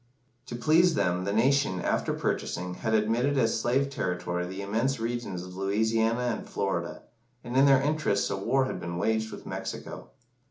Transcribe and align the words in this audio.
To 0.47 0.55
please 0.55 0.95
them, 0.95 1.25
the 1.25 1.31
nation, 1.31 1.79
after 1.79 2.11
purchasing, 2.11 2.73
had 2.73 2.95
admitted 2.95 3.37
as 3.37 3.59
slave 3.59 3.91
territory 3.91 4.47
the 4.47 4.63
immense 4.63 4.99
regions 4.99 5.43
of 5.43 5.55
Louisiana 5.55 6.35
and 6.39 6.49
Florida, 6.49 7.03
and 7.43 7.55
in 7.55 7.65
their 7.65 7.83
interests 7.83 8.31
a 8.31 8.35
war 8.35 8.65
had 8.65 8.79
been 8.79 8.97
waged 8.97 9.31
with 9.31 9.45
Mexico. 9.45 10.09